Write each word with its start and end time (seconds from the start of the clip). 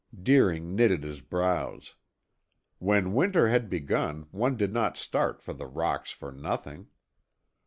Deering 0.19 0.75
knitted 0.75 1.03
his 1.03 1.21
brows. 1.21 1.93
When 2.79 3.13
winter 3.13 3.49
had 3.49 3.69
begun 3.69 4.25
one 4.31 4.57
did 4.57 4.73
not 4.73 4.97
start 4.97 5.43
for 5.43 5.53
the 5.53 5.67
rocks 5.67 6.09
for 6.09 6.31
nothing. 6.31 6.87